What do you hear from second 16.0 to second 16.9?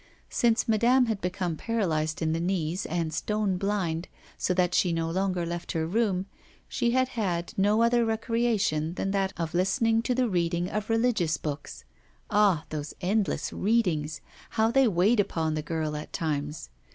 times!